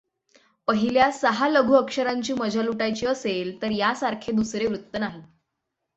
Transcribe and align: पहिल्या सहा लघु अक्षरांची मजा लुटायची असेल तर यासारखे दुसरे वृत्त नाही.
पहिल्या 0.67 1.09
सहा 1.11 1.49
लघु 1.49 1.73
अक्षरांची 1.73 2.33
मजा 2.33 2.63
लुटायची 2.63 3.05
असेल 3.05 3.61
तर 3.61 3.71
यासारखे 3.71 4.31
दुसरे 4.31 4.67
वृत्त 4.67 4.97
नाही. 4.97 5.21